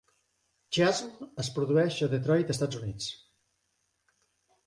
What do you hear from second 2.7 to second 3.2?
Units.